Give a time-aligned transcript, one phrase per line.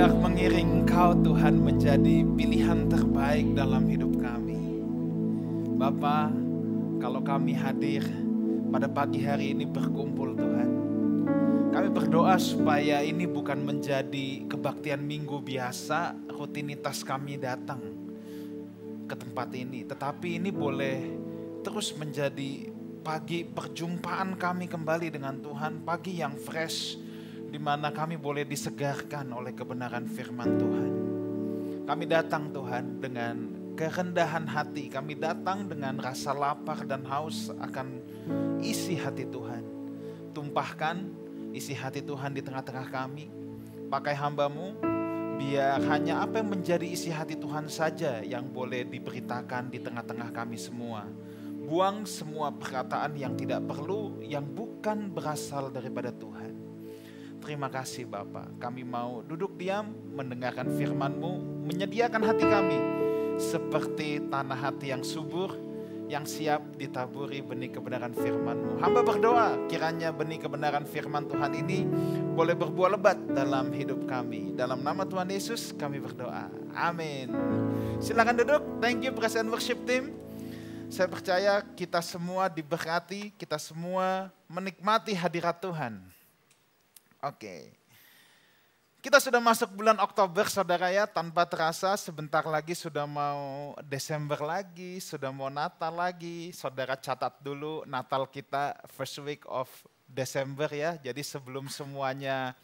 [0.00, 4.80] biar mengiring Engkau Tuhan menjadi pilihan terbaik dalam hidup kami.
[5.76, 6.32] Bapa,
[6.96, 8.00] kalau kami hadir
[8.72, 10.70] pada pagi hari ini berkumpul Tuhan.
[11.76, 17.84] Kami berdoa supaya ini bukan menjadi kebaktian minggu biasa, rutinitas kami datang
[19.04, 19.84] ke tempat ini.
[19.84, 20.96] Tetapi ini boleh
[21.60, 22.72] terus menjadi
[23.04, 26.96] pagi perjumpaan kami kembali dengan Tuhan, pagi yang fresh,
[27.50, 30.92] di mana kami boleh disegarkan oleh kebenaran firman Tuhan.
[31.82, 33.36] Kami datang Tuhan dengan
[33.74, 37.98] kerendahan hati, kami datang dengan rasa lapar dan haus akan
[38.62, 39.66] isi hati Tuhan.
[40.30, 41.02] Tumpahkan
[41.50, 43.26] isi hati Tuhan di tengah-tengah kami.
[43.90, 44.78] Pakai hambamu,
[45.42, 50.54] biar hanya apa yang menjadi isi hati Tuhan saja yang boleh diberitakan di tengah-tengah kami
[50.54, 51.10] semua
[51.70, 56.49] buang semua perkataan yang tidak perlu, yang bukan berasal daripada Tuhan.
[57.40, 58.46] Terima kasih Bapa.
[58.60, 62.78] Kami mau duduk diam, mendengarkan firman-Mu, menyediakan hati kami
[63.40, 65.56] seperti tanah hati yang subur,
[66.12, 68.84] yang siap ditaburi benih kebenaran firman-Mu.
[68.84, 71.88] Hamba berdoa kiranya benih kebenaran firman Tuhan ini
[72.36, 74.52] boleh berbuah lebat dalam hidup kami.
[74.52, 76.52] Dalam nama Tuhan Yesus kami berdoa.
[76.76, 77.32] Amin.
[78.04, 78.62] Silakan duduk.
[78.84, 80.12] Thank you present worship team.
[80.90, 86.19] Saya percaya kita semua diberkati, kita semua menikmati hadirat Tuhan.
[87.20, 87.76] Oke.
[89.00, 95.00] Kita sudah masuk bulan Oktober saudara ya, tanpa terasa sebentar lagi sudah mau Desember lagi,
[95.00, 96.52] sudah mau Natal lagi.
[96.56, 99.68] Saudara catat dulu Natal kita first week of
[100.08, 102.56] Desember ya, jadi sebelum semuanya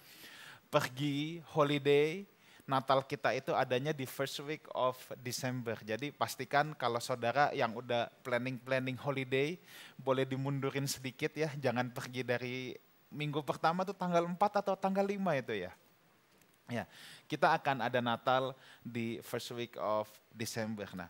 [0.73, 2.25] pergi holiday,
[2.65, 5.77] Natal kita itu adanya di first week of December.
[5.85, 9.57] Jadi pastikan kalau saudara yang udah planning-planning holiday
[10.01, 12.57] boleh dimundurin sedikit ya, jangan pergi dari
[13.11, 15.73] minggu pertama tuh tanggal 4 atau tanggal 5 itu ya.
[16.67, 16.85] Ya,
[17.31, 18.51] kita akan ada Natal
[18.83, 20.91] di first week of December.
[20.99, 21.07] Nah,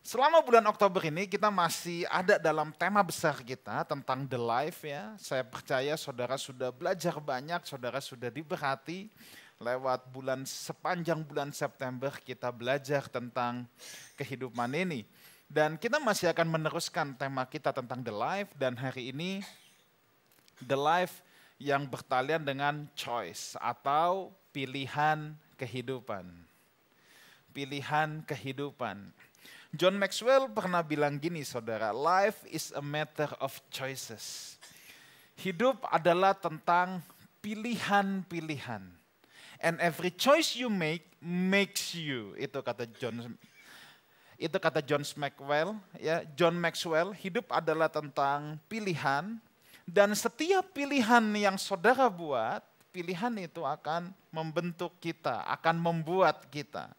[0.00, 5.12] Selama bulan Oktober ini kita masih ada dalam tema besar kita tentang the life ya.
[5.20, 9.12] Saya percaya saudara sudah belajar banyak, saudara sudah diberkati
[9.60, 13.68] lewat bulan sepanjang bulan September kita belajar tentang
[14.16, 15.04] kehidupan ini.
[15.44, 19.44] Dan kita masih akan meneruskan tema kita tentang the life dan hari ini
[20.64, 21.24] the life
[21.60, 26.24] yang bertalian dengan choice atau pilihan kehidupan.
[27.52, 29.12] Pilihan kehidupan.
[29.70, 34.58] John Maxwell pernah bilang gini saudara, life is a matter of choices.
[35.38, 37.00] Hidup adalah tentang
[37.40, 39.00] pilihan-pilihan
[39.60, 42.32] and every choice you make makes you.
[42.40, 43.36] Itu kata John
[44.40, 49.36] itu kata John Maxwell ya John Maxwell hidup adalah tentang pilihan
[49.90, 52.62] dan setiap pilihan yang saudara buat
[52.94, 56.94] pilihan itu akan membentuk kita akan membuat kita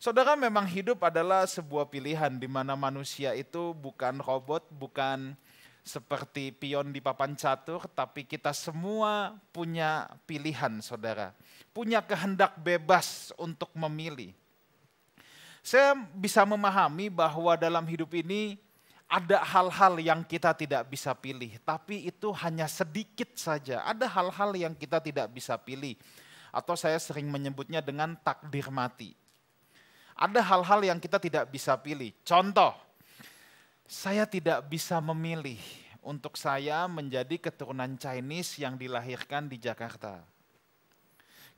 [0.00, 5.36] Saudara memang hidup adalah sebuah pilihan di mana manusia itu bukan robot, bukan
[5.84, 11.36] seperti pion di papan catur, tapi kita semua punya pilihan, saudara
[11.70, 14.34] punya kehendak bebas untuk memilih.
[15.60, 18.58] Saya bisa memahami bahwa dalam hidup ini
[19.10, 23.82] ada hal-hal yang kita tidak bisa pilih, tapi itu hanya sedikit saja.
[23.82, 25.98] Ada hal-hal yang kita tidak bisa pilih,
[26.54, 29.18] atau saya sering menyebutnya dengan takdir mati.
[30.14, 32.14] Ada hal-hal yang kita tidak bisa pilih.
[32.22, 32.70] Contoh,
[33.82, 35.58] saya tidak bisa memilih
[36.06, 40.22] untuk saya menjadi keturunan Chinese yang dilahirkan di Jakarta.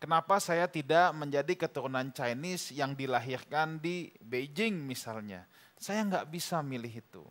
[0.00, 5.44] Kenapa saya tidak menjadi keturunan Chinese yang dilahirkan di Beijing misalnya?
[5.76, 7.22] Saya nggak bisa milih itu.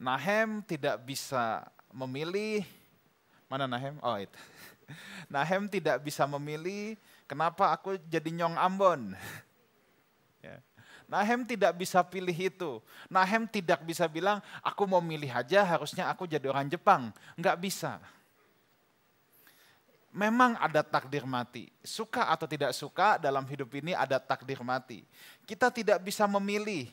[0.00, 2.64] Nahem tidak bisa memilih,
[3.52, 4.00] mana Nahem?
[4.00, 4.40] Oh itu.
[5.32, 6.96] Nahem tidak bisa memilih
[7.28, 9.12] kenapa aku jadi Nyong Ambon.
[10.46, 10.56] ya.
[11.04, 12.80] Nahem tidak bisa pilih itu.
[13.12, 17.12] Nahem tidak bisa bilang, aku mau milih aja harusnya aku jadi orang Jepang.
[17.36, 18.00] Nggak bisa
[20.10, 21.70] memang ada takdir mati.
[21.86, 25.06] Suka atau tidak suka dalam hidup ini ada takdir mati.
[25.46, 26.90] Kita tidak bisa memilih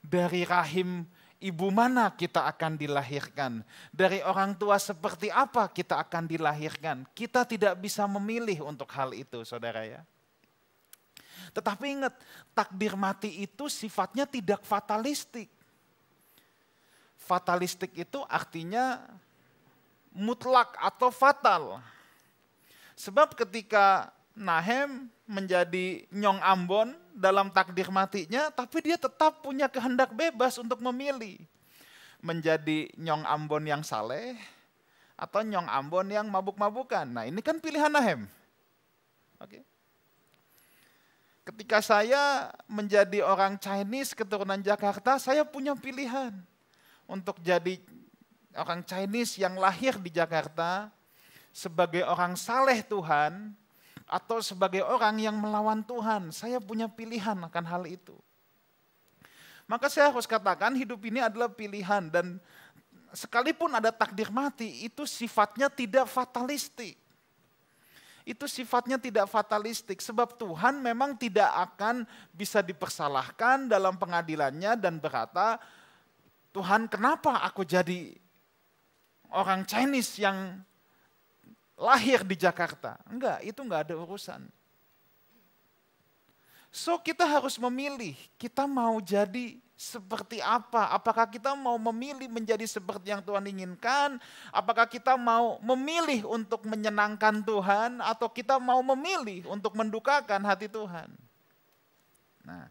[0.00, 1.04] dari rahim
[1.40, 3.64] ibu mana kita akan dilahirkan.
[3.90, 7.08] Dari orang tua seperti apa kita akan dilahirkan.
[7.16, 10.00] Kita tidak bisa memilih untuk hal itu saudara ya.
[11.50, 12.14] Tetapi ingat,
[12.54, 15.50] takdir mati itu sifatnya tidak fatalistik.
[17.18, 19.02] Fatalistik itu artinya
[20.14, 21.82] mutlak atau fatal
[23.00, 30.56] Sebab ketika Nahem menjadi Nyong Ambon dalam takdir matinya, tapi dia tetap punya kehendak bebas
[30.56, 31.36] untuk memilih.
[32.24, 34.40] Menjadi Nyong Ambon yang saleh,
[35.20, 37.04] atau Nyong Ambon yang mabuk-mabukan.
[37.04, 38.24] Nah ini kan pilihan Nahem.
[39.36, 39.60] Oke.
[41.44, 46.32] Ketika saya menjadi orang Chinese keturunan Jakarta, saya punya pilihan
[47.04, 47.76] untuk jadi
[48.56, 50.88] orang Chinese yang lahir di Jakarta
[51.50, 53.52] sebagai orang saleh Tuhan
[54.10, 56.34] atau sebagai orang yang melawan Tuhan.
[56.34, 58.18] Saya punya pilihan akan hal itu.
[59.70, 62.42] Maka saya harus katakan hidup ini adalah pilihan dan
[63.14, 66.98] sekalipun ada takdir mati itu sifatnya tidak fatalistik.
[68.26, 72.02] Itu sifatnya tidak fatalistik sebab Tuhan memang tidak akan
[72.34, 75.62] bisa dipersalahkan dalam pengadilannya dan berkata,
[76.50, 78.10] Tuhan kenapa aku jadi
[79.30, 80.58] orang Chinese yang
[81.80, 83.00] lahir di Jakarta?
[83.08, 84.44] Enggak, itu enggak ada urusan.
[86.70, 90.92] So kita harus memilih, kita mau jadi seperti apa?
[90.92, 94.20] Apakah kita mau memilih menjadi seperti yang Tuhan inginkan?
[94.52, 101.08] Apakah kita mau memilih untuk menyenangkan Tuhan atau kita mau memilih untuk mendukakan hati Tuhan?
[102.44, 102.68] Nah,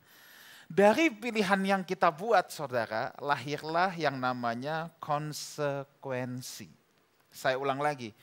[0.70, 6.70] dari pilihan yang kita buat saudara, lahirlah yang namanya konsekuensi.
[7.34, 8.14] Saya ulang lagi,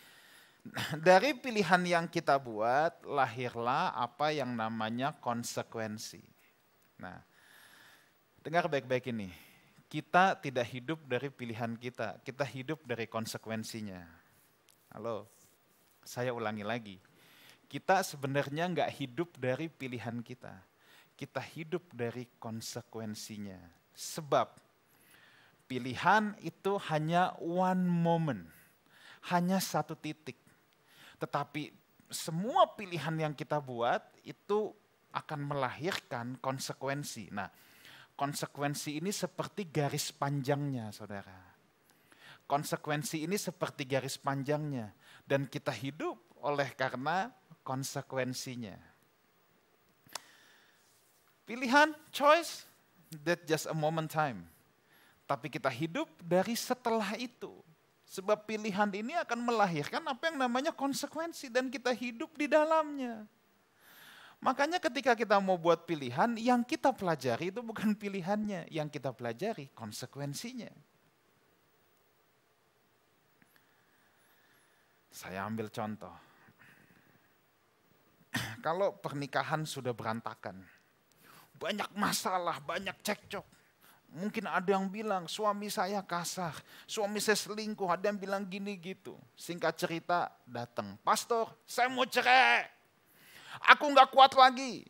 [1.09, 6.23] dari pilihan yang kita buat, lahirlah apa yang namanya konsekuensi.
[7.01, 7.21] Nah,
[8.41, 9.31] dengar baik-baik ini.
[9.87, 14.03] Kita tidak hidup dari pilihan kita, kita hidup dari konsekuensinya.
[14.91, 15.31] Halo,
[16.03, 16.97] saya ulangi lagi.
[17.71, 20.59] Kita sebenarnya nggak hidup dari pilihan kita.
[21.15, 23.63] Kita hidup dari konsekuensinya.
[23.95, 24.59] Sebab
[25.71, 28.43] pilihan itu hanya one moment,
[29.31, 30.46] hanya satu titik
[31.17, 31.73] tetapi
[32.11, 34.71] semua pilihan yang kita buat itu
[35.11, 37.33] akan melahirkan konsekuensi.
[37.33, 37.49] Nah,
[38.15, 41.35] konsekuensi ini seperti garis panjangnya, saudara.
[42.47, 44.95] Konsekuensi ini seperti garis panjangnya,
[45.27, 46.15] dan kita hidup
[46.45, 47.35] oleh karena
[47.67, 48.79] konsekuensinya.
[51.43, 52.67] Pilihan, choice,
[53.27, 54.47] that just a moment time.
[55.27, 57.51] Tapi kita hidup dari setelah itu.
[58.07, 63.27] Sebab pilihan ini akan melahirkan apa yang namanya konsekuensi dan kita hidup di dalamnya.
[64.39, 69.75] Makanya ketika kita mau buat pilihan, yang kita pelajari itu bukan pilihannya, yang kita pelajari
[69.75, 70.71] konsekuensinya.
[75.11, 76.13] Saya ambil contoh.
[78.61, 80.61] Kalau pernikahan sudah berantakan,
[81.57, 83.56] banyak masalah, banyak cekcok,
[84.13, 86.57] Mungkin ada yang bilang suami saya kasar,
[86.89, 89.19] suami saya selingkuh, ada yang bilang gini gitu.
[89.37, 92.65] Singkat cerita datang, pastor saya mau cerai,
[93.67, 94.87] aku nggak kuat lagi.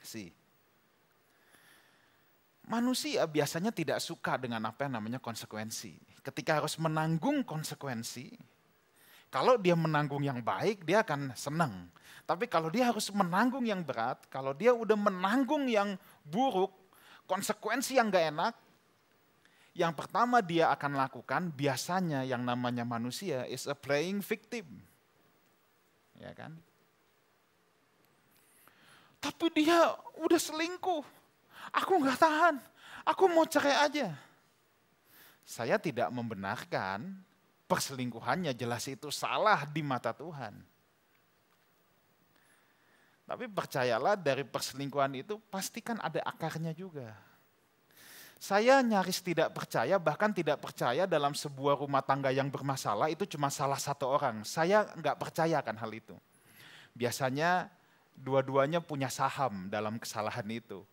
[0.00, 0.32] Si
[2.64, 6.00] manusia biasanya tidak suka dengan apa yang namanya konsekuensi.
[6.24, 8.32] Ketika harus menanggung konsekuensi,
[9.28, 11.92] kalau dia menanggung yang baik, dia akan senang.
[12.24, 16.72] Tapi kalau dia harus menanggung yang berat, kalau dia udah menanggung yang buruk,
[17.28, 18.54] konsekuensi yang gak enak,
[19.74, 24.66] yang pertama dia akan lakukan biasanya yang namanya manusia is a playing victim.
[26.14, 26.54] Ya kan?
[29.18, 31.02] Tapi dia udah selingkuh.
[31.74, 32.56] Aku nggak tahan.
[33.02, 34.14] Aku mau cerai aja.
[35.42, 37.18] Saya tidak membenarkan
[37.66, 40.54] perselingkuhannya jelas itu salah di mata Tuhan.
[43.24, 47.16] Tapi percayalah dari perselingkuhan itu pastikan ada akarnya juga.
[48.36, 53.48] Saya nyaris tidak percaya, bahkan tidak percaya dalam sebuah rumah tangga yang bermasalah itu cuma
[53.48, 54.44] salah satu orang.
[54.44, 56.12] Saya nggak percaya akan hal itu.
[56.92, 57.72] Biasanya
[58.12, 60.84] dua-duanya punya saham dalam kesalahan itu.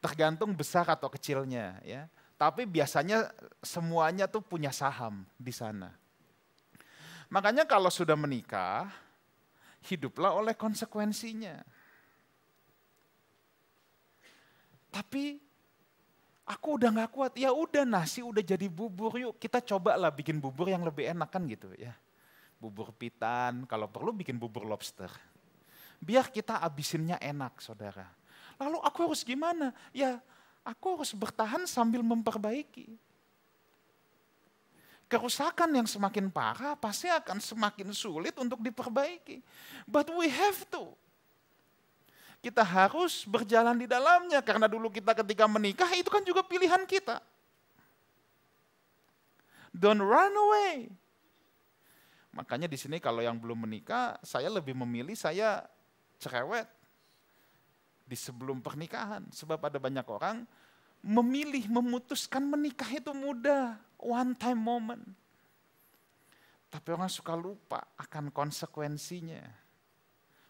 [0.00, 2.08] Tergantung besar atau kecilnya ya.
[2.40, 3.28] Tapi biasanya
[3.60, 5.92] semuanya tuh punya saham di sana.
[7.28, 8.88] Makanya kalau sudah menikah,
[9.86, 11.58] hiduplah oleh konsekuensinya.
[14.92, 15.40] Tapi
[16.44, 20.68] aku udah gak kuat, ya udah nasi udah jadi bubur yuk kita cobalah bikin bubur
[20.68, 21.96] yang lebih enak kan gitu ya.
[22.60, 25.10] Bubur pitan, kalau perlu bikin bubur lobster.
[25.98, 28.06] Biar kita abisinnya enak saudara.
[28.60, 29.74] Lalu aku harus gimana?
[29.90, 30.22] Ya
[30.62, 32.94] aku harus bertahan sambil memperbaiki
[35.12, 39.44] kerusakan yang semakin parah pasti akan semakin sulit untuk diperbaiki.
[39.84, 40.96] But we have to.
[42.40, 47.20] Kita harus berjalan di dalamnya karena dulu kita ketika menikah itu kan juga pilihan kita.
[49.76, 50.88] Don't run away.
[52.32, 55.68] Makanya di sini kalau yang belum menikah, saya lebih memilih saya
[56.16, 56.64] cerewet
[58.08, 59.28] di sebelum pernikahan.
[59.28, 60.48] Sebab ada banyak orang
[61.04, 65.04] memilih memutuskan menikah itu mudah one time moment.
[66.72, 69.44] Tapi orang suka lupa akan konsekuensinya.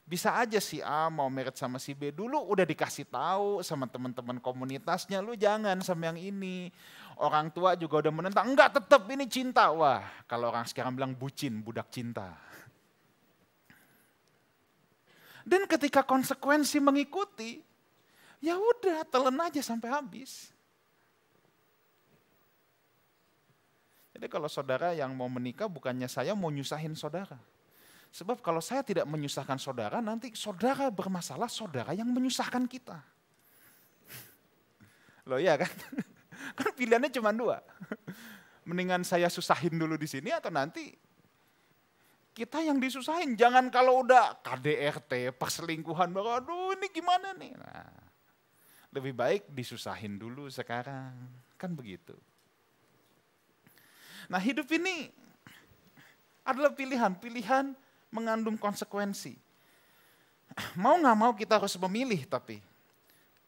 [0.02, 4.42] Bisa aja si A mau merit sama si B dulu udah dikasih tahu sama teman-teman
[4.42, 6.74] komunitasnya, lu jangan sama yang ini.
[7.16, 9.70] Orang tua juga udah menentang, enggak tetap ini cinta.
[9.70, 12.34] Wah, kalau orang sekarang bilang bucin, budak cinta.
[15.42, 17.62] Dan ketika konsekuensi mengikuti,
[18.42, 20.50] ya udah telan aja sampai habis.
[24.22, 27.34] Jadi kalau saudara yang mau menikah bukannya saya mau nyusahin saudara.
[28.14, 33.02] Sebab kalau saya tidak menyusahkan saudara, nanti saudara bermasalah, saudara yang menyusahkan kita.
[35.26, 35.66] Loh iya kan?
[36.54, 37.66] Kan pilihannya cuma dua.
[38.62, 40.94] Mendingan saya susahin dulu di sini atau nanti
[42.30, 43.34] kita yang disusahin.
[43.34, 47.58] Jangan kalau udah KDRT, perselingkuhan, aduh ini gimana nih.
[47.58, 47.90] Nah,
[48.94, 51.10] lebih baik disusahin dulu sekarang.
[51.58, 52.14] Kan begitu.
[54.32, 55.12] Nah hidup ini
[56.40, 57.12] adalah pilihan.
[57.20, 57.76] Pilihan
[58.08, 59.36] mengandung konsekuensi.
[60.80, 62.64] Mau nggak mau kita harus memilih tapi.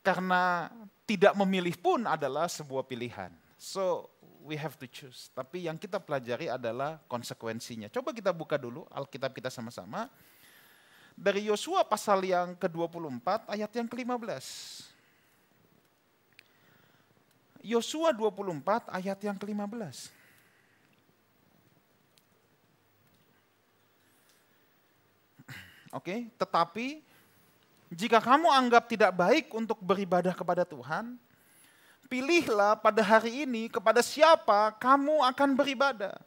[0.05, 0.69] Karena
[1.09, 3.33] tidak memilih pun adalah sebuah pilihan.
[3.57, 4.13] So
[4.45, 5.33] we have to choose.
[5.33, 7.89] Tapi yang kita pelajari adalah konsekuensinya.
[7.89, 10.13] Coba kita buka dulu Alkitab kita sama-sama.
[11.17, 14.45] Dari Yosua pasal yang ke-24 ayat yang ke-15.
[17.65, 20.24] Yosua 24 ayat yang ke-15.
[25.95, 26.21] Oke, okay?
[26.35, 26.87] tetapi
[27.95, 31.15] jika kamu anggap tidak baik untuk beribadah kepada Tuhan,
[32.11, 36.19] pilihlah pada hari ini kepada siapa kamu akan beribadah.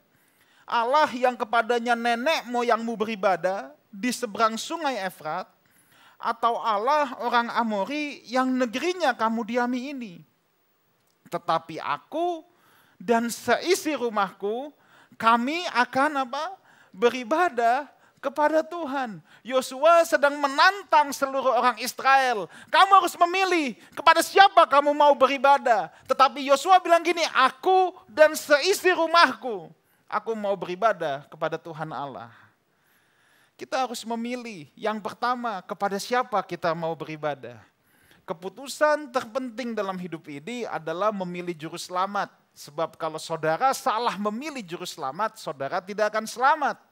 [0.63, 5.51] Allah yang kepadanya nenek moyangmu beribadah di seberang sungai Efrat,
[6.17, 10.13] atau Allah orang Amori yang negerinya kamu diami ini.
[11.29, 12.41] Tetapi aku
[12.97, 14.73] dan seisi rumahku,
[15.19, 16.57] kami akan apa?
[16.89, 17.85] Beribadah
[18.17, 19.21] kepada Tuhan.
[19.45, 22.49] Yosua sedang menantang seluruh orang Israel.
[22.69, 25.93] Kamu harus memilih kepada siapa kamu mau beribadah.
[26.09, 29.69] Tetapi Yosua bilang gini, aku dan seisi rumahku,
[30.09, 32.33] aku mau beribadah kepada Tuhan Allah.
[33.57, 37.57] Kita harus memilih yang pertama kepada siapa kita mau beribadah.
[38.27, 42.29] Keputusan terpenting dalam hidup ini adalah memilih juru selamat.
[42.53, 46.86] Sebab kalau saudara salah memilih juru selamat, saudara tidak akan selamat.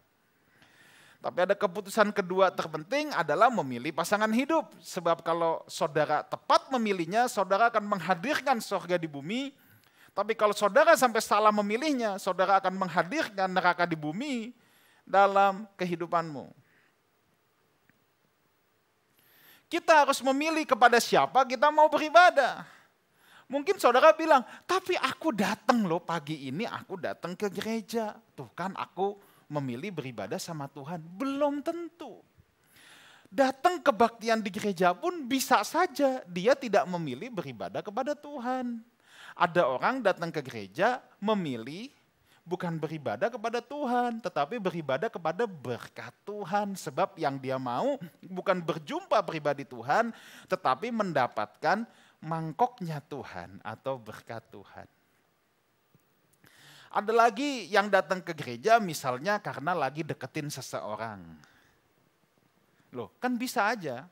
[1.25, 4.70] Tapi ada keputusan kedua terpenting adalah memilih pasangan hidup.
[4.77, 9.50] Sebab kalau saudara tepat memilihnya, saudara akan menghadirkan surga di bumi.
[10.13, 14.53] Tapi kalau saudara sampai salah memilihnya, saudara akan menghadirkan neraka di bumi
[15.01, 16.53] dalam kehidupanmu.
[19.65, 22.70] Kita harus memilih kepada siapa kita mau beribadah.
[23.50, 28.13] Mungkin saudara bilang, tapi aku datang loh pagi ini, aku datang ke gereja.
[28.38, 31.02] Tuh kan aku memilih beribadah sama Tuhan?
[31.02, 32.22] Belum tentu.
[33.30, 38.80] Datang kebaktian di gereja pun bisa saja dia tidak memilih beribadah kepada Tuhan.
[39.36, 41.92] Ada orang datang ke gereja memilih
[42.48, 46.78] bukan beribadah kepada Tuhan, tetapi beribadah kepada berkat Tuhan.
[46.78, 50.14] Sebab yang dia mau bukan berjumpa pribadi Tuhan,
[50.48, 51.84] tetapi mendapatkan
[52.24, 54.88] mangkoknya Tuhan atau berkat Tuhan.
[56.96, 61.20] Ada lagi yang datang ke gereja misalnya karena lagi deketin seseorang.
[62.96, 64.08] Loh, kan bisa aja.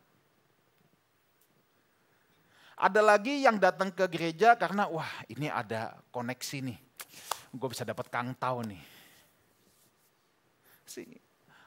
[2.76, 6.80] Ada lagi yang datang ke gereja karena wah ini ada koneksi nih.
[7.56, 8.84] Gue bisa dapat kang tau nih.
[10.84, 11.08] Sih,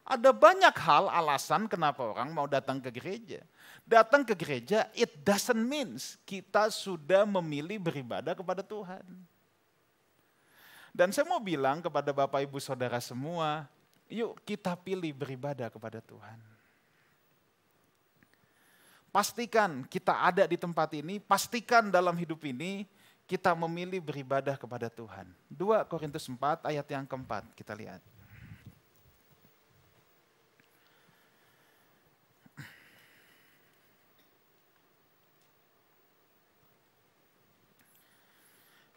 [0.04, 3.40] ada banyak hal alasan kenapa orang mau datang ke gereja.
[3.88, 5.96] Datang ke gereja, it doesn't mean
[6.28, 9.02] kita sudah memilih beribadah kepada Tuhan.
[10.96, 13.68] Dan saya mau bilang kepada Bapak Ibu Saudara semua,
[14.08, 16.40] yuk kita pilih beribadah kepada Tuhan.
[19.12, 22.88] Pastikan kita ada di tempat ini, pastikan dalam hidup ini
[23.28, 25.28] kita memilih beribadah kepada Tuhan.
[25.52, 28.00] 2 Korintus 4 ayat yang keempat kita lihat.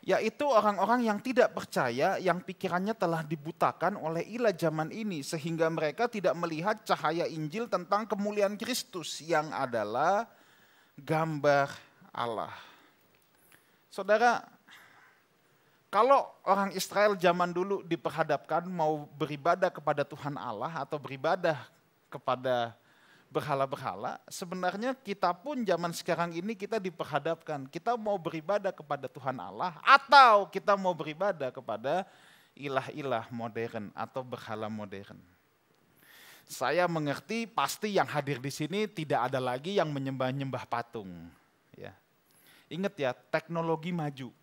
[0.09, 6.09] Yaitu orang-orang yang tidak percaya, yang pikirannya telah dibutakan oleh ilah zaman ini, sehingga mereka
[6.09, 10.25] tidak melihat cahaya Injil tentang kemuliaan Kristus yang adalah
[10.97, 11.69] gambar
[12.09, 12.49] Allah.
[13.93, 14.41] Saudara,
[15.93, 21.69] kalau orang Israel zaman dulu diperhadapkan mau beribadah kepada Tuhan Allah atau beribadah
[22.09, 22.73] kepada
[23.29, 27.69] berhala-berhala, sebenarnya kita pun zaman sekarang ini kita diperhadapkan.
[27.69, 32.09] Kita mau beribadah kepada Tuhan Allah atau kita mau beribadah kepada
[32.57, 35.21] ilah-ilah modern atau berhala modern.
[36.49, 41.29] Saya mengerti pasti yang hadir di sini tidak ada lagi yang menyembah-nyembah patung.
[41.77, 41.93] Ya.
[42.73, 44.33] Ingat ya, teknologi maju.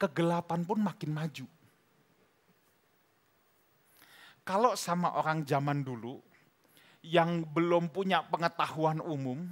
[0.00, 1.46] Kegelapan pun makin maju.
[4.44, 6.20] Kalau sama orang zaman dulu
[7.04, 9.44] yang belum punya pengetahuan umum,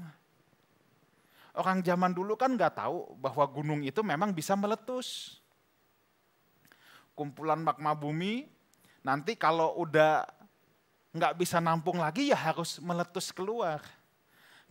[1.52, 5.36] orang zaman dulu kan nggak tahu bahwa gunung itu memang bisa meletus.
[7.12, 8.48] Kumpulan magma bumi,
[9.04, 10.24] nanti kalau udah
[11.12, 13.84] nggak bisa nampung lagi ya harus meletus keluar.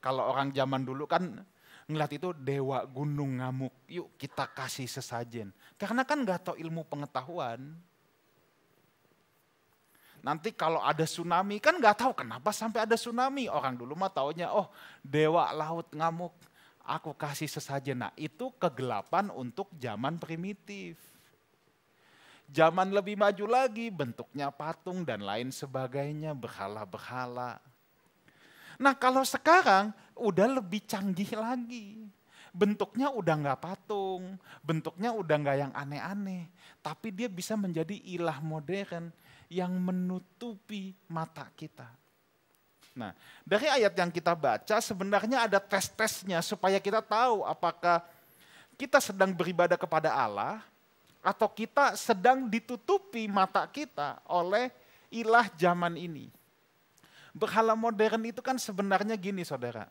[0.02, 1.46] Kalau orang zaman dulu kan
[1.86, 5.54] ngeliat itu dewa gunung ngamuk, yuk kita kasih sesajen.
[5.78, 7.78] Karena kan nggak tahu ilmu pengetahuan.
[10.22, 13.50] Nanti kalau ada tsunami kan nggak tahu kenapa sampai ada tsunami.
[13.50, 14.70] Orang dulu mah taunya oh
[15.02, 16.34] dewa laut ngamuk,
[16.86, 18.06] aku kasih sesajen.
[18.06, 21.12] Nah itu kegelapan untuk zaman primitif
[22.52, 27.64] zaman lebih maju lagi, bentuknya patung dan lain sebagainya, berhala-berhala.
[28.76, 32.06] Nah kalau sekarang udah lebih canggih lagi.
[32.52, 36.52] Bentuknya udah nggak patung, bentuknya udah nggak yang aneh-aneh.
[36.84, 39.08] Tapi dia bisa menjadi ilah modern
[39.52, 41.92] yang menutupi mata kita.
[42.96, 43.12] Nah
[43.44, 48.00] dari ayat yang kita baca sebenarnya ada tes-tesnya supaya kita tahu apakah
[48.80, 50.64] kita sedang beribadah kepada Allah
[51.20, 54.72] atau kita sedang ditutupi mata kita oleh
[55.12, 56.32] ilah zaman ini.
[57.36, 59.88] Berhala modern itu kan sebenarnya gini saudara.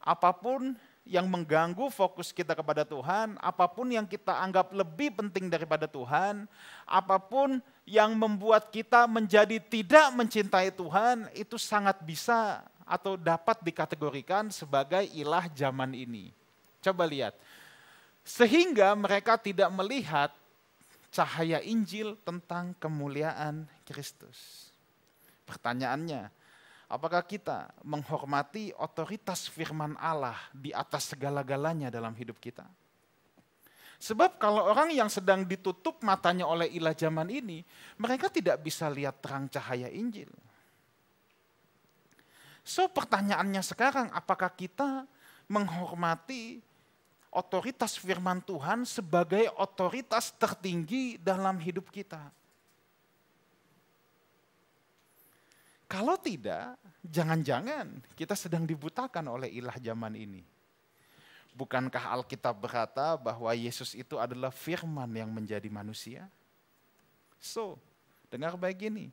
[0.00, 0.72] Apa pun
[1.10, 6.46] yang mengganggu fokus kita kepada Tuhan, apa pun yang kita anggap lebih penting daripada Tuhan,
[6.86, 14.54] apa pun yang membuat kita menjadi tidak mencintai Tuhan, itu sangat bisa atau dapat dikategorikan
[14.54, 16.30] sebagai ilah zaman ini.
[16.78, 17.34] Coba lihat.
[18.22, 20.30] Sehingga mereka tidak melihat
[21.10, 24.70] cahaya Injil tentang kemuliaan Kristus.
[25.42, 26.30] Pertanyaannya,
[26.90, 32.66] apakah kita menghormati otoritas firman Allah di atas segala-galanya dalam hidup kita?
[34.00, 37.62] Sebab kalau orang yang sedang ditutup matanya oleh ilah zaman ini,
[38.00, 40.32] mereka tidak bisa lihat terang cahaya Injil.
[42.64, 45.04] So pertanyaannya sekarang, apakah kita
[45.46, 46.64] menghormati
[47.30, 52.18] otoritas firman Tuhan sebagai otoritas tertinggi dalam hidup kita.
[55.90, 60.46] Kalau tidak, jangan-jangan kita sedang dibutakan oleh ilah zaman ini.
[61.50, 66.30] Bukankah Alkitab berkata bahwa Yesus itu adalah firman yang menjadi manusia?
[67.42, 67.74] So,
[68.30, 69.10] dengar baik ini.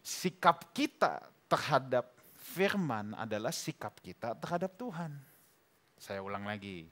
[0.00, 2.08] Sikap kita terhadap
[2.56, 5.12] firman adalah sikap kita terhadap Tuhan.
[6.00, 6.88] Saya ulang lagi.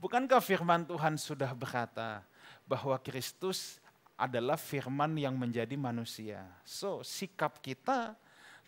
[0.00, 2.24] Bukankah firman Tuhan sudah berkata
[2.64, 3.81] bahwa Kristus
[4.22, 6.46] adalah firman yang menjadi manusia.
[6.62, 8.14] So, sikap kita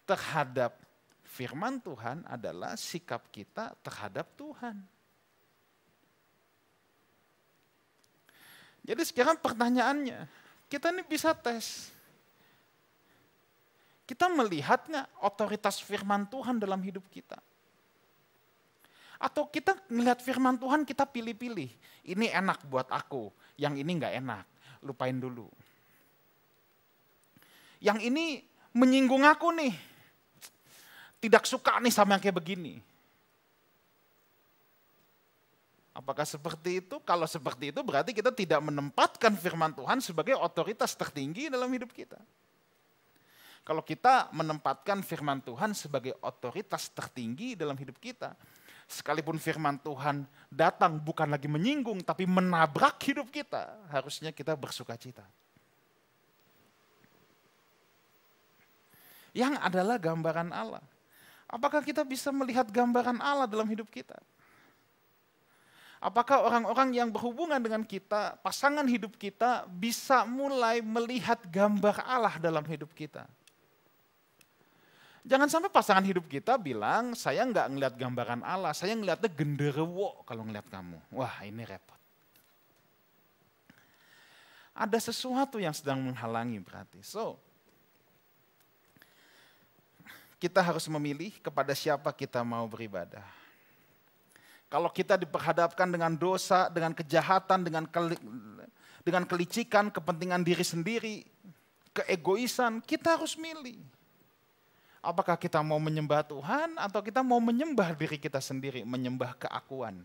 [0.03, 0.75] terhadap
[1.23, 4.83] firman Tuhan adalah sikap kita terhadap Tuhan.
[8.85, 10.27] Jadi sekarang pertanyaannya,
[10.67, 11.95] kita ini bisa tes.
[14.05, 17.40] Kita melihat nggak otoritas firman Tuhan dalam hidup kita?
[19.17, 21.73] Atau kita melihat firman Tuhan kita pilih-pilih.
[22.05, 24.45] Ini enak buat aku, yang ini nggak enak.
[24.85, 25.49] Lupain dulu.
[27.81, 28.44] Yang ini
[28.77, 29.75] menyinggung aku nih.
[31.25, 32.77] Tidak suka nih sama yang kayak begini.
[35.94, 36.99] Apakah seperti itu?
[37.07, 42.18] Kalau seperti itu berarti kita tidak menempatkan firman Tuhan sebagai otoritas tertinggi dalam hidup kita.
[43.64, 48.37] Kalau kita menempatkan firman Tuhan sebagai otoritas tertinggi dalam hidup kita,
[48.88, 55.25] sekalipun firman Tuhan datang bukan lagi menyinggung tapi menabrak hidup kita, harusnya kita bersuka cita.
[59.35, 60.85] Yang adalah gambaran Allah.
[61.51, 64.14] Apakah kita bisa melihat gambaran Allah dalam hidup kita?
[66.05, 72.61] Apakah orang-orang yang berhubungan dengan kita, pasangan hidup kita, bisa mulai melihat gambar Allah dalam
[72.68, 73.25] hidup kita?
[75.24, 80.44] Jangan sampai pasangan hidup kita bilang, saya nggak ngeliat gambaran Allah, saya ngeliatnya genderewo kalau
[80.44, 81.00] ngeliat kamu.
[81.16, 81.96] Wah ini repot.
[84.76, 87.00] Ada sesuatu yang sedang menghalangi berarti.
[87.00, 87.40] So,
[90.37, 93.24] kita harus memilih kepada siapa kita mau beribadah.
[94.68, 97.88] Kalau kita diperhadapkan dengan dosa, dengan kejahatan, dengan
[99.00, 101.24] dengan kelicikan, kepentingan diri sendiri,
[101.96, 103.93] keegoisan, kita harus milih
[105.05, 110.01] Apakah kita mau menyembah Tuhan atau kita mau menyembah diri kita sendiri, menyembah keakuan?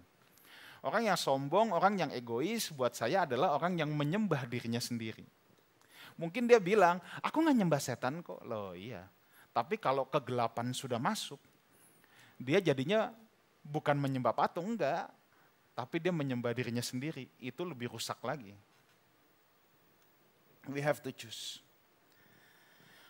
[0.84, 5.24] Orang yang sombong, orang yang egois buat saya adalah orang yang menyembah dirinya sendiri.
[6.20, 8.44] Mungkin dia bilang, aku nggak nyembah setan kok.
[8.44, 9.08] Loh iya,
[9.56, 11.40] tapi kalau kegelapan sudah masuk,
[12.36, 13.16] dia jadinya
[13.64, 15.08] bukan menyembah patung, enggak.
[15.76, 18.52] Tapi dia menyembah dirinya sendiri, itu lebih rusak lagi.
[20.68, 21.64] We have to choose.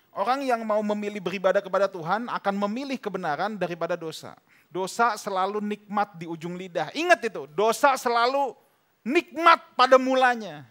[0.10, 4.34] Orang yang mau memilih beribadah kepada Tuhan akan memilih kebenaran daripada dosa.
[4.70, 6.90] Dosa selalu nikmat di ujung lidah.
[6.98, 8.58] Ingat itu, dosa selalu
[9.06, 10.66] nikmat pada mulanya.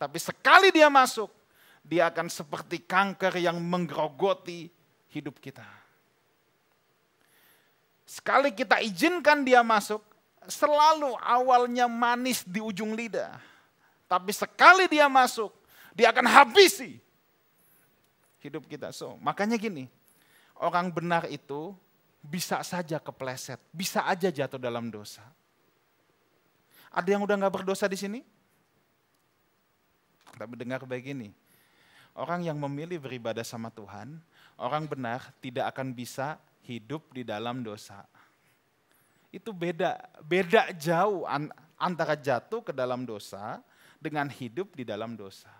[0.00, 1.28] Tapi sekali dia masuk,
[1.84, 4.72] dia akan seperti kanker yang menggerogoti
[5.12, 5.64] hidup kita.
[8.08, 10.00] Sekali kita izinkan dia masuk,
[10.48, 13.36] selalu awalnya manis di ujung lidah.
[14.08, 15.52] Tapi sekali dia masuk,
[15.92, 16.96] dia akan habisi
[18.42, 18.94] hidup kita.
[18.94, 19.90] So, makanya gini,
[20.58, 21.74] orang benar itu
[22.22, 25.22] bisa saja kepleset, bisa aja jatuh dalam dosa.
[26.90, 28.20] Ada yang udah nggak berdosa di sini?
[30.38, 31.34] Tapi dengar baik ini,
[32.14, 34.22] orang yang memilih beribadah sama Tuhan,
[34.54, 38.06] orang benar tidak akan bisa hidup di dalam dosa.
[39.34, 41.26] Itu beda, beda jauh
[41.76, 43.60] antara jatuh ke dalam dosa
[43.98, 45.50] dengan hidup di dalam dosa.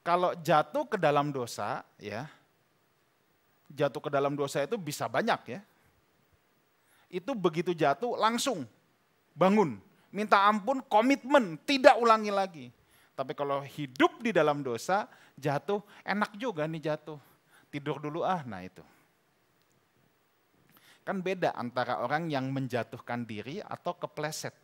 [0.00, 2.24] Kalau jatuh ke dalam dosa, ya,
[3.68, 5.60] jatuh ke dalam dosa itu bisa banyak ya.
[7.10, 8.64] Itu begitu jatuh langsung
[9.34, 9.78] bangun,
[10.14, 12.66] minta ampun, komitmen, tidak ulangi lagi.
[13.14, 15.04] Tapi kalau hidup di dalam dosa,
[15.36, 17.20] jatuh, enak juga nih jatuh.
[17.68, 18.82] Tidur dulu ah, nah itu.
[21.04, 24.54] Kan beda antara orang yang menjatuhkan diri atau kepleset.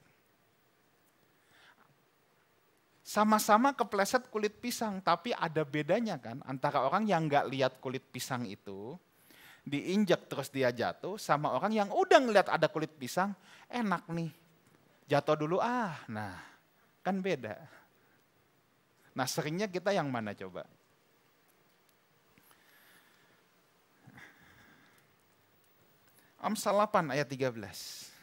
[3.06, 8.42] Sama-sama kepleset kulit pisang, tapi ada bedanya kan antara orang yang nggak lihat kulit pisang
[8.50, 8.98] itu,
[9.62, 13.30] diinjak terus dia jatuh, sama orang yang udah ngeliat ada kulit pisang,
[13.70, 14.34] enak nih,
[15.06, 16.34] jatuh dulu ah, nah
[17.06, 17.54] kan beda.
[19.14, 20.66] Nah seringnya kita yang mana coba?
[26.42, 28.15] Amsal 8 ayat 13.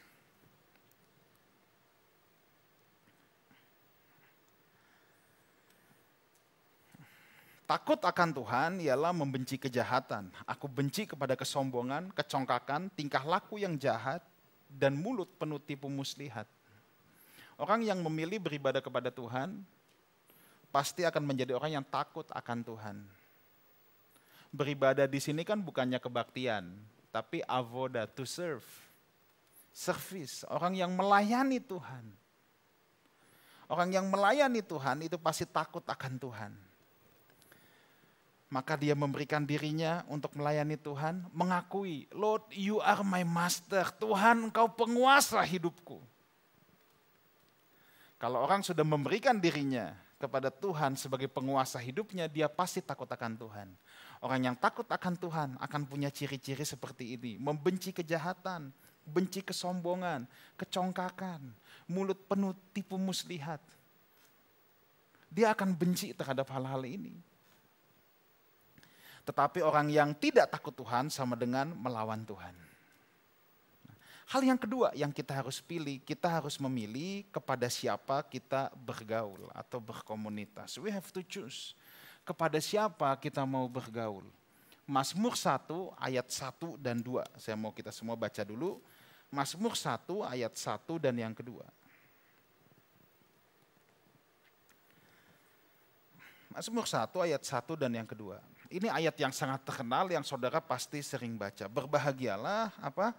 [7.74, 10.30] Takut akan Tuhan ialah membenci kejahatan.
[10.46, 14.22] Aku benci kepada kesombongan, kecongkakan, tingkah laku yang jahat,
[14.70, 16.46] dan mulut penuh tipu muslihat.
[17.58, 19.66] Orang yang memilih beribadah kepada Tuhan,
[20.70, 23.02] pasti akan menjadi orang yang takut akan Tuhan.
[24.54, 26.78] Beribadah di sini kan bukannya kebaktian,
[27.10, 28.70] tapi avoda, to serve.
[29.74, 32.06] Service, orang yang melayani Tuhan.
[33.66, 36.54] Orang yang melayani Tuhan itu pasti takut akan Tuhan
[38.54, 43.90] maka dia memberikan dirinya untuk melayani Tuhan, mengakui, Lord, you are my master.
[43.98, 45.98] Tuhan, engkau penguasa hidupku.
[48.22, 53.74] Kalau orang sudah memberikan dirinya kepada Tuhan sebagai penguasa hidupnya, dia pasti takut akan Tuhan.
[54.22, 57.42] Orang yang takut akan Tuhan akan punya ciri-ciri seperti ini.
[57.42, 58.70] Membenci kejahatan,
[59.02, 60.30] benci kesombongan,
[60.62, 61.42] kecongkakan,
[61.90, 63.60] mulut penuh tipu muslihat.
[65.34, 67.33] Dia akan benci terhadap hal-hal ini.
[69.24, 72.56] Tetapi orang yang tidak takut Tuhan sama dengan melawan Tuhan.
[74.24, 79.84] Hal yang kedua yang kita harus pilih, kita harus memilih kepada siapa kita bergaul atau
[79.84, 80.80] berkomunitas.
[80.80, 81.76] We have to choose.
[82.24, 84.24] Kepada siapa kita mau bergaul.
[84.84, 87.24] Mazmur 1 ayat 1 dan 2.
[87.40, 88.80] Saya mau kita semua baca dulu.
[89.32, 91.64] Mazmur 1 ayat 1 dan yang kedua.
[96.52, 98.38] Mazmur 1 ayat 1 dan yang kedua.
[98.74, 101.70] Ini ayat yang sangat terkenal yang saudara pasti sering baca.
[101.70, 103.14] Berbahagialah apa?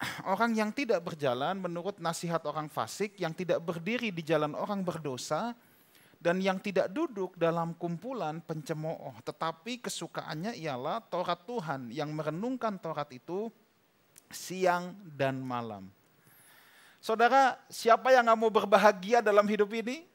[0.32, 5.52] Orang yang tidak berjalan menurut nasihat orang fasik, yang tidak berdiri di jalan orang berdosa,
[6.16, 9.12] dan yang tidak duduk dalam kumpulan pencemooh.
[9.28, 13.52] Tetapi kesukaannya ialah Taurat Tuhan yang merenungkan Taurat itu
[14.32, 15.84] siang dan malam.
[17.04, 20.08] Saudara, siapa yang nggak mau berbahagia dalam hidup ini?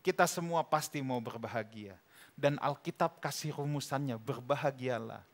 [0.00, 2.07] Kita semua pasti mau berbahagia
[2.38, 5.26] dan Alkitab kasih rumusannya, berbahagialah.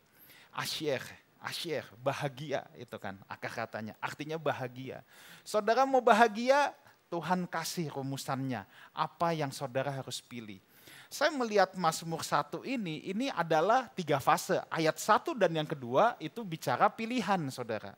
[0.56, 1.04] Asyir,
[1.44, 5.04] asyir, bahagia itu kan akar katanya, artinya bahagia.
[5.44, 6.72] Saudara mau bahagia,
[7.12, 8.64] Tuhan kasih rumusannya,
[8.96, 10.56] apa yang saudara harus pilih.
[11.12, 14.58] Saya melihat Mazmur satu ini, ini adalah tiga fase.
[14.72, 17.94] Ayat satu dan yang kedua itu bicara pilihan saudara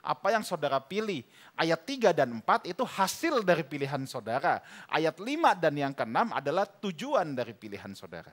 [0.00, 1.24] apa yang saudara pilih.
[1.56, 4.64] Ayat 3 dan 4 itu hasil dari pilihan saudara.
[4.88, 5.28] Ayat 5
[5.60, 8.32] dan yang ke-6 adalah tujuan dari pilihan saudara.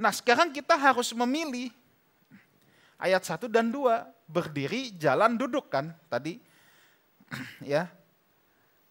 [0.00, 1.72] Nah sekarang kita harus memilih
[3.00, 4.32] ayat 1 dan 2.
[4.32, 6.40] Berdiri, jalan, duduk kan tadi.
[7.60, 7.88] ya.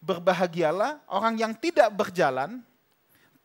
[0.01, 2.65] Berbahagialah orang yang tidak berjalan,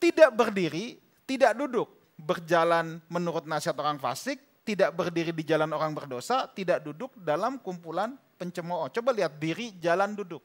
[0.01, 0.97] tidak berdiri,
[1.29, 1.93] tidak duduk.
[2.17, 8.19] Berjalan menurut nasihat orang fasik, tidak berdiri di jalan orang berdosa, tidak duduk dalam kumpulan
[8.35, 8.91] pencemooh.
[8.91, 10.43] Coba lihat diri, jalan, duduk.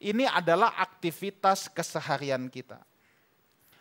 [0.00, 2.80] Ini adalah aktivitas keseharian kita.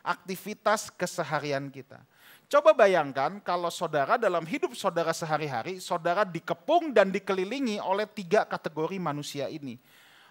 [0.03, 2.03] Aktivitas keseharian kita.
[2.45, 8.99] Coba bayangkan kalau saudara dalam hidup saudara sehari-hari, saudara dikepung dan dikelilingi oleh tiga kategori
[9.01, 9.79] manusia ini.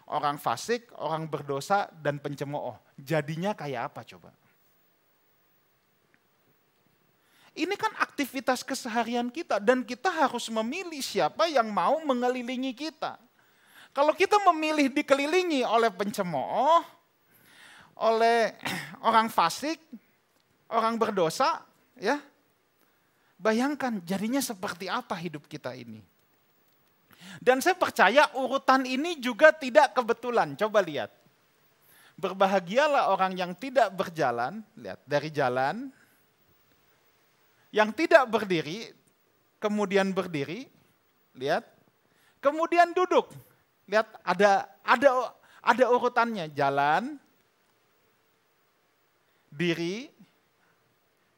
[0.04, 2.76] Orang fasik, orang berdosa, dan pencemooh.
[2.94, 4.30] Jadinya kayak apa coba?
[7.54, 13.14] Ini kan aktivitas keseharian kita dan kita harus memilih siapa yang mau mengelilingi kita.
[13.94, 16.82] Kalau kita memilih dikelilingi oleh pencemooh,
[17.94, 18.58] oleh
[19.08, 19.78] orang fasik,
[20.66, 21.62] orang berdosa,
[21.94, 22.18] Ya,
[23.38, 26.02] bayangkan jadinya seperti apa hidup kita ini.
[27.38, 30.58] Dan saya percaya urutan ini juga tidak kebetulan.
[30.58, 31.10] Coba lihat.
[32.14, 35.90] Berbahagialah orang yang tidak berjalan, lihat dari jalan,
[37.74, 38.94] yang tidak berdiri,
[39.58, 40.70] kemudian berdiri,
[41.34, 41.66] lihat,
[42.38, 43.34] kemudian duduk.
[43.90, 47.18] Lihat ada ada ada urutannya, jalan,
[49.50, 50.06] diri,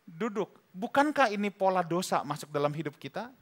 [0.05, 0.53] duduk.
[0.77, 3.33] Bukankah ini pola dosa masuk dalam hidup kita?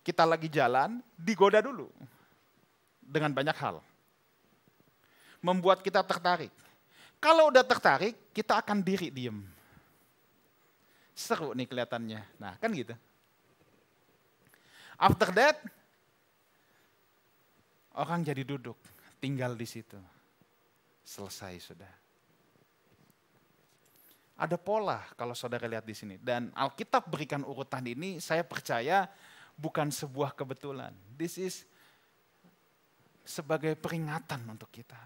[0.00, 1.92] Kita lagi jalan, digoda dulu
[3.04, 3.84] dengan banyak hal.
[5.44, 6.52] Membuat kita tertarik.
[7.20, 9.53] Kalau udah tertarik, kita akan diri diem.
[11.14, 12.20] Seru nih kelihatannya.
[12.42, 12.92] Nah kan gitu.
[14.98, 15.58] After that,
[17.94, 18.78] orang jadi duduk,
[19.18, 19.98] tinggal di situ.
[21.06, 21.92] Selesai sudah.
[24.34, 26.18] Ada pola kalau saudara lihat di sini.
[26.18, 29.06] Dan Alkitab berikan urutan ini, saya percaya
[29.54, 30.90] bukan sebuah kebetulan.
[31.14, 31.54] This is
[33.22, 34.98] sebagai peringatan untuk kita.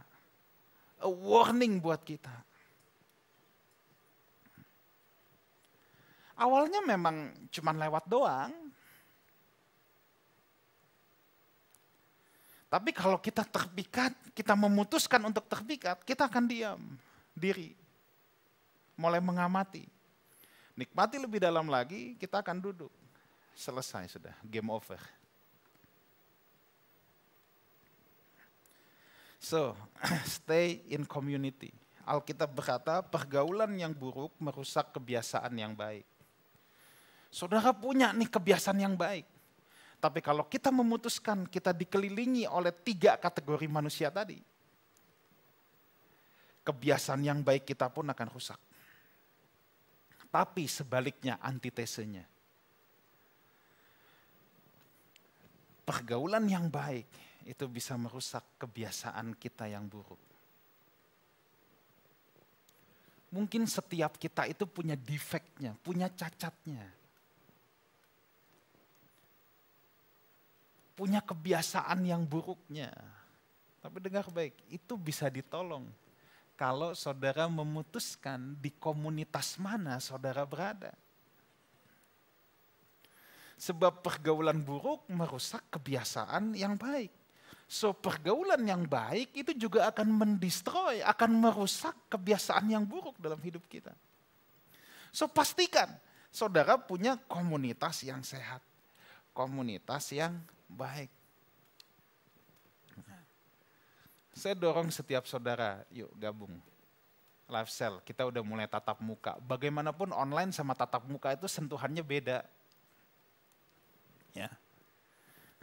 [1.05, 2.33] A warning buat kita.
[6.39, 8.55] Awalnya memang cuma lewat doang.
[12.69, 16.81] Tapi kalau kita terpikat, kita memutuskan untuk terpikat, kita akan diam,
[17.35, 17.75] diri
[18.99, 19.87] mulai mengamati.
[20.75, 22.93] Nikmati lebih dalam lagi, kita akan duduk.
[23.55, 24.99] Selesai sudah, game over.
[29.39, 29.79] So,
[30.39, 31.71] stay in community.
[32.03, 36.07] Alkitab berkata, pergaulan yang buruk merusak kebiasaan yang baik.
[37.29, 39.25] Saudara punya nih kebiasaan yang baik.
[39.99, 44.39] Tapi kalau kita memutuskan kita dikelilingi oleh tiga kategori manusia tadi,
[46.63, 48.61] kebiasaan yang baik kita pun akan rusak
[50.29, 52.25] tapi sebaliknya antitesenya.
[55.89, 57.09] Pergaulan yang baik
[57.49, 60.21] itu bisa merusak kebiasaan kita yang buruk.
[63.33, 66.85] Mungkin setiap kita itu punya defeknya, punya cacatnya.
[70.99, 72.91] Punya kebiasaan yang buruknya.
[73.79, 75.87] Tapi dengar baik, itu bisa ditolong
[76.59, 80.91] kalau saudara memutuskan di komunitas mana saudara berada.
[83.55, 87.15] Sebab pergaulan buruk merusak kebiasaan yang baik.
[87.71, 93.63] So pergaulan yang baik itu juga akan mendestroy, akan merusak kebiasaan yang buruk dalam hidup
[93.71, 93.95] kita.
[95.15, 95.95] So pastikan
[96.35, 98.65] saudara punya komunitas yang sehat,
[99.31, 100.35] komunitas yang
[100.69, 101.11] baik.
[104.39, 106.55] Saya dorong setiap saudara, yuk gabung.
[107.51, 109.35] Live cell, kita udah mulai tatap muka.
[109.43, 112.47] Bagaimanapun online sama tatap muka itu sentuhannya beda.
[114.37, 114.53] Ya.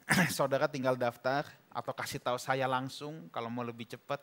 [0.36, 4.20] saudara tinggal daftar atau kasih tahu saya langsung kalau mau lebih cepat.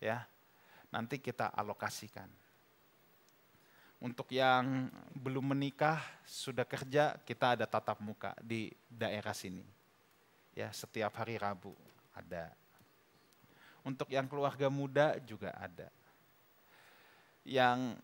[0.00, 0.24] Ya.
[0.88, 2.30] Nanti kita alokasikan.
[4.00, 9.77] Untuk yang belum menikah, sudah kerja, kita ada tatap muka di daerah sini.
[10.58, 11.70] Ya, setiap hari Rabu
[12.10, 12.50] ada
[13.86, 15.86] untuk yang keluarga muda juga ada.
[17.46, 17.94] Yang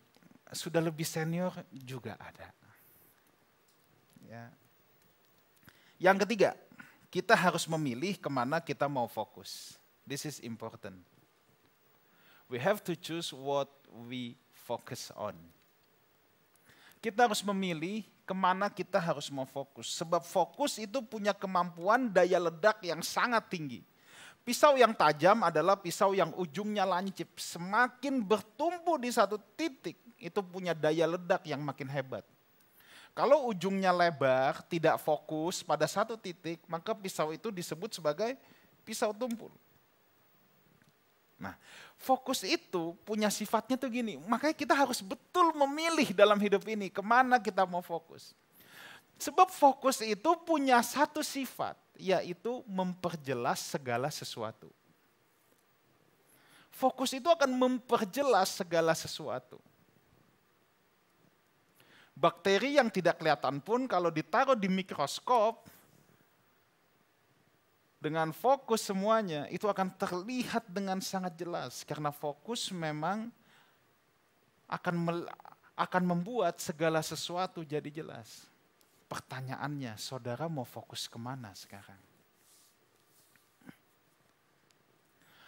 [0.55, 2.49] sudah lebih senior juga ada.
[4.23, 4.47] Ya.
[5.99, 6.49] Yang ketiga,
[7.11, 9.75] kita harus memilih ke mana kita mau fokus.
[10.07, 11.03] This is important.
[12.47, 13.67] We have to choose what
[14.07, 15.35] we focus on.
[17.03, 19.93] Kita harus memilih ke mana kita harus mau fokus.
[19.93, 23.85] Sebab fokus itu punya kemampuan daya ledak yang sangat tinggi.
[24.45, 27.33] Pisau yang tajam adalah pisau yang ujungnya lancip.
[27.37, 32.21] Semakin bertumpu di satu titik, itu punya daya ledak yang makin hebat.
[33.15, 38.35] Kalau ujungnya lebar, tidak fokus pada satu titik, maka pisau itu disebut sebagai
[38.83, 39.49] pisau tumpul.
[41.35, 41.55] Nah,
[41.99, 47.03] fokus itu punya sifatnya tuh gini, makanya kita harus betul memilih dalam hidup ini ke
[47.03, 48.31] mana kita mau fokus.
[49.19, 54.67] Sebab fokus itu punya satu sifat, yaitu memperjelas segala sesuatu.
[56.75, 59.55] Fokus itu akan memperjelas segala sesuatu.
[62.15, 65.67] Bakteri yang tidak kelihatan pun kalau ditaruh di mikroskop,
[68.05, 73.33] dengan fokus semuanya itu akan terlihat dengan sangat jelas karena fokus memang
[74.69, 75.25] akan
[75.73, 78.45] akan membuat segala sesuatu jadi jelas.
[79.09, 81.97] Pertanyaannya, saudara mau fokus ke mana sekarang?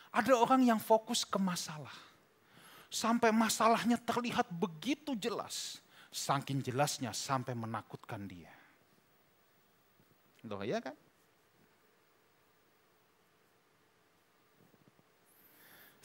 [0.09, 1.93] Ada orang yang fokus ke masalah.
[2.89, 5.77] Sampai masalahnya terlihat begitu jelas.
[6.09, 8.49] Saking jelasnya sampai menakutkan dia.
[10.41, 10.97] Loh ya kan?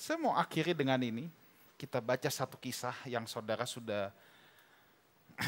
[0.03, 1.31] Saya mau akhiri dengan ini.
[1.79, 4.11] Kita baca satu kisah yang saudara sudah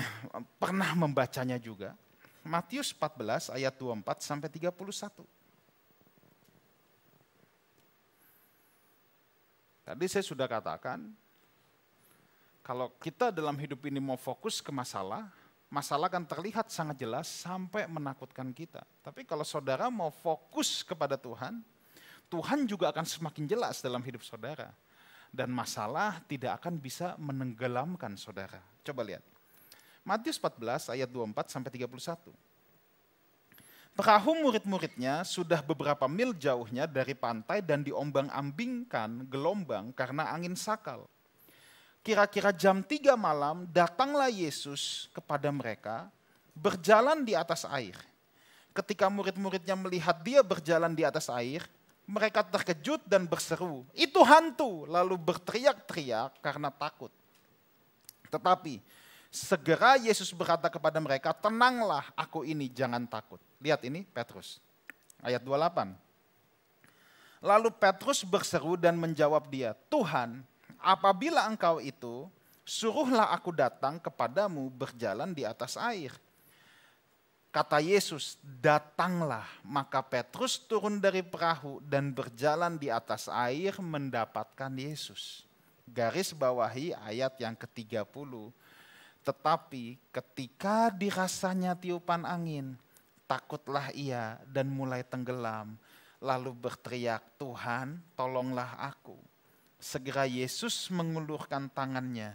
[0.62, 1.98] pernah membacanya juga.
[2.46, 4.70] Matius 14 ayat 24 sampai 31.
[9.90, 11.02] Tadi saya sudah katakan,
[12.62, 15.34] kalau kita dalam hidup ini mau fokus ke masalah,
[15.66, 18.86] masalah akan terlihat sangat jelas sampai menakutkan kita.
[19.02, 21.73] Tapi kalau saudara mau fokus kepada Tuhan,
[22.32, 24.72] Tuhan juga akan semakin jelas dalam hidup saudara.
[25.34, 28.62] Dan masalah tidak akan bisa menenggelamkan saudara.
[28.86, 29.22] Coba lihat.
[30.04, 32.30] Matius 14 ayat 24 sampai 31.
[33.94, 41.06] Perahu murid-muridnya sudah beberapa mil jauhnya dari pantai dan diombang-ambingkan gelombang karena angin sakal.
[42.02, 46.10] Kira-kira jam 3 malam datanglah Yesus kepada mereka
[46.52, 47.96] berjalan di atas air.
[48.74, 51.62] Ketika murid-muridnya melihat dia berjalan di atas air,
[52.04, 57.08] mereka terkejut dan berseru, itu hantu, lalu berteriak-teriak karena takut.
[58.28, 58.80] Tetapi
[59.32, 63.40] segera Yesus berkata kepada mereka, tenanglah aku ini, jangan takut.
[63.58, 64.60] Lihat ini Petrus,
[65.24, 65.96] ayat 28.
[67.44, 70.40] Lalu Petrus berseru dan menjawab dia, Tuhan,
[70.80, 72.28] apabila engkau itu,
[72.64, 76.12] suruhlah aku datang kepadamu berjalan di atas air.
[77.54, 79.46] Kata Yesus, datanglah.
[79.62, 85.46] Maka Petrus turun dari perahu dan berjalan di atas air mendapatkan Yesus.
[85.86, 88.50] Garis bawahi ayat yang ke-30.
[89.22, 92.74] Tetapi ketika dirasanya tiupan angin,
[93.30, 95.78] takutlah ia dan mulai tenggelam.
[96.18, 99.14] Lalu berteriak, Tuhan tolonglah aku.
[99.78, 102.34] Segera Yesus mengulurkan tangannya,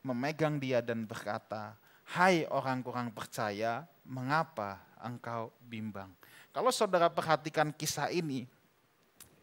[0.00, 1.76] memegang dia dan berkata,
[2.08, 6.08] Hai orang kurang percaya, mengapa engkau bimbang?
[6.54, 8.48] Kalau saudara perhatikan kisah ini,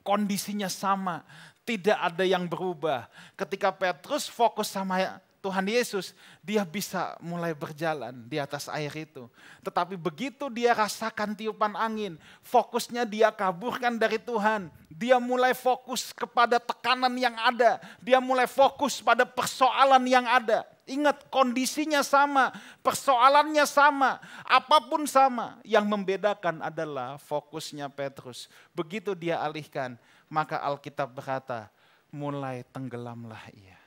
[0.02, 1.22] kondisinya sama,
[1.62, 3.08] tidak ada yang berubah.
[3.38, 9.28] Ketika Petrus fokus sama Tuhan Yesus, dia bisa mulai berjalan di atas air itu.
[9.60, 12.16] Tetapi begitu dia rasakan tiupan angin,
[12.48, 14.72] fokusnya dia kaburkan dari Tuhan.
[14.88, 20.64] Dia mulai fokus kepada tekanan yang ada, dia mulai fokus pada persoalan yang ada.
[20.84, 22.52] Ingat kondisinya sama,
[22.84, 25.64] persoalannya sama, apa pun sama.
[25.64, 28.52] Yang membedakan adalah fokusnya Petrus.
[28.76, 29.96] Begitu dia alihkan,
[30.28, 31.72] maka Alkitab berkata,
[32.12, 33.80] mulai tenggelamlah ia.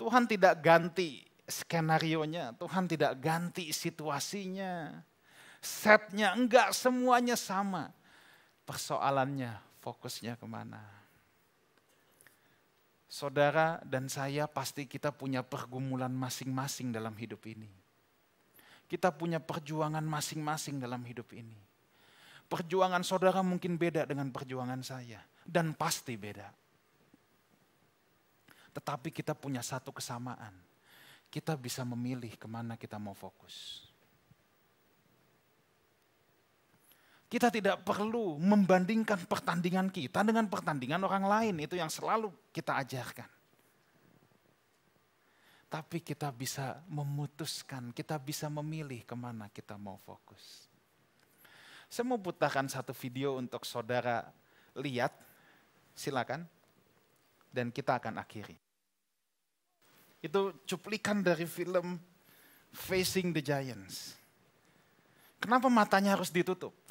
[0.00, 4.96] Tuhan tidak ganti skenario-nya, Tuhan tidak ganti situasinya.
[5.60, 7.92] Setnya enggak semuanya sama.
[8.64, 11.01] Persoalannya fokusnya ke mana
[13.12, 17.68] saudara dan saya pasti kita punya pergumulan masing-masing dalam hidup ini.
[18.88, 21.56] Kita punya perjuangan masing-masing dalam hidup ini.
[22.48, 26.48] Perjuangan saudara mungkin beda dengan perjuangan saya, dan pasti beda.
[28.72, 30.52] Tetapi kita punya satu kesamaan.
[31.32, 33.88] Kita bisa memilih ke mana kita mau fokus.
[37.32, 41.64] Kita tidak perlu membandingkan pertandingan kita dengan pertandingan orang lain.
[41.64, 43.24] Itu yang selalu kita ajarkan.
[45.72, 50.68] Tapi kita bisa memutuskan, kita bisa memilih ke mana kita mau fokus.
[51.88, 54.28] Saya mau putarkan satu video untuk saudara
[54.76, 55.16] lihat.
[55.96, 56.44] Silakan.
[57.48, 58.60] Dan kita akan akhiri.
[60.20, 61.96] Itu cuplikan dari film
[62.76, 64.20] Facing the Giants.
[65.40, 66.81] Kenapa matanya harus ditutup?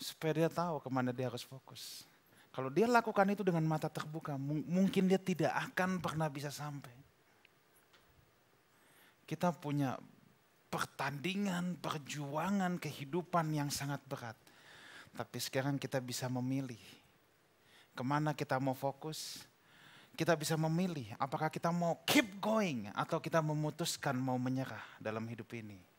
[0.00, 2.08] Supaya dia tahu ke mana dia harus fokus.
[2.50, 6.90] Kalau dia lakukan itu dengan mata terbuka, mungkin dia tidak akan pernah bisa sampai.
[9.22, 9.94] Kita punya
[10.66, 14.34] pertandingan, perjuangan, kehidupan yang sangat berat.
[15.14, 16.80] Tapi sekarang kita bisa memilih
[17.94, 19.46] ke mana kita mau fokus.
[20.18, 25.46] Kita bisa memilih apakah kita mau keep going atau kita memutuskan mau menyerah dalam hidup
[25.54, 25.89] ini.